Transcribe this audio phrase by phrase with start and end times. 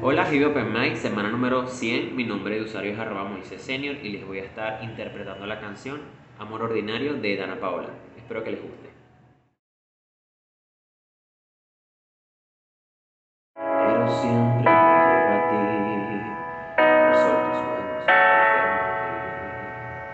[0.00, 2.14] Hola, Hibi Open Mic, semana número 100.
[2.14, 5.58] Mi nombre de usuario es arroba Moisés Senior y les voy a estar interpretando la
[5.58, 6.00] canción
[6.38, 7.88] Amor Ordinario de Dana Paola.
[8.16, 8.90] Espero que les guste.
[13.56, 15.66] Pero siempre a ti,
[17.18, 18.06] solo tus manos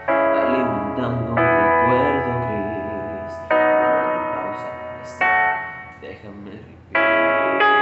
[0.08, 3.34] me alimentando un recuerdo gris.
[4.32, 4.70] Pausa
[6.00, 7.73] déjame vivir.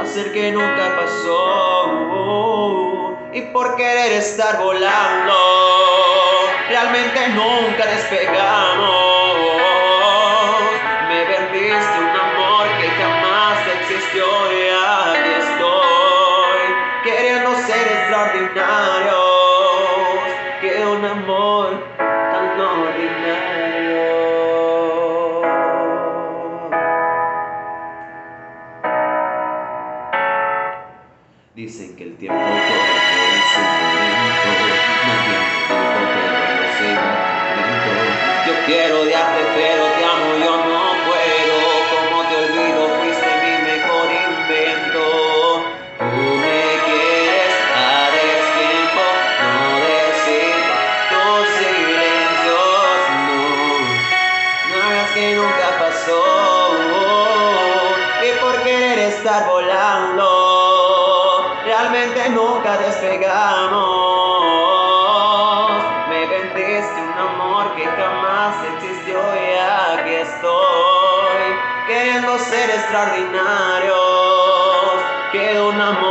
[0.00, 1.88] Hacer que nunca pasó.
[3.32, 5.34] Y por querer estar volando
[6.68, 8.90] realmente nunca despegamos.
[11.08, 16.60] Me vendiste un amor que jamás existió y aquí estoy
[17.04, 18.99] queriendo ser extraordinario
[31.52, 34.50] Dicen que el tiempo corre en su momento,
[38.46, 41.58] Yo quiero odiarte pero te amo, yo no puedo,
[41.90, 45.02] como te olvido, fuiste mi mejor invento.
[45.98, 49.02] Tú me quieres a destiempo,
[49.42, 50.54] no decir
[51.10, 52.94] tus silencios,
[53.26, 53.42] no,
[54.68, 56.22] no hagas que nunca pasó,
[58.22, 60.29] y por querer estar volando
[61.80, 63.80] realmente nunca despegamos.
[66.08, 69.56] Me vendiste un amor que jamás existió y
[69.98, 73.96] aquí estoy queriendo ser extraordinarios.
[75.32, 76.09] Que un amor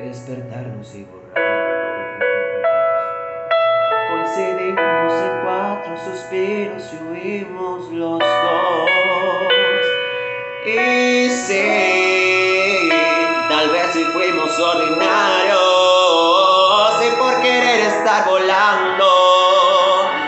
[0.00, 1.56] despertarnos y borrarnos.
[4.10, 8.90] Coincidimos en cuatro suspiros y huimos los dos.
[10.66, 12.90] Y sí,
[13.48, 15.56] tal vez si fuimos ordinarios
[17.02, 19.06] y por querer estar volando,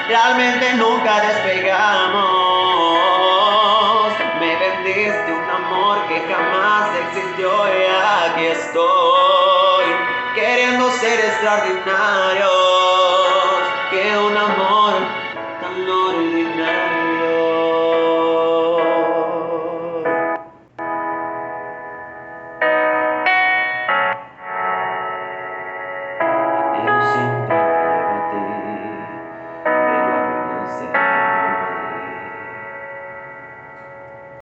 [0.09, 2.29] realmente nunca despegamos.
[4.39, 9.28] Me vendiste un amor que jamás existió y aquí estoy
[11.39, 12.51] extraordinarios
[13.91, 14.95] que un amor
[15.61, 16.88] tan ordinario.